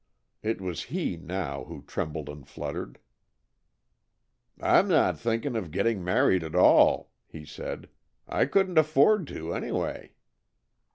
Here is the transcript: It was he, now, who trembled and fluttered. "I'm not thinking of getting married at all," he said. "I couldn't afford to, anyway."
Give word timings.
It 0.41 0.59
was 0.59 0.85
he, 0.85 1.15
now, 1.15 1.65
who 1.65 1.83
trembled 1.83 2.27
and 2.27 2.47
fluttered. 2.47 2.97
"I'm 4.59 4.87
not 4.87 5.19
thinking 5.19 5.55
of 5.55 5.69
getting 5.69 6.03
married 6.03 6.43
at 6.43 6.55
all," 6.55 7.11
he 7.27 7.45
said. 7.45 7.87
"I 8.27 8.45
couldn't 8.47 8.79
afford 8.79 9.27
to, 9.27 9.53
anyway." 9.53 10.13